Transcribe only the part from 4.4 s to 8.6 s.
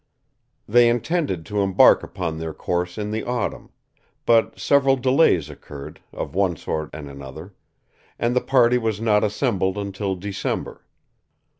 several delays occurred, of one sort and another, and the